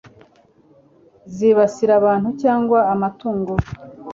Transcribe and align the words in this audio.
zibasira 1.35 1.93
abantu 1.99 2.29
cyangwa 2.41 2.79
amatungo 2.93 3.53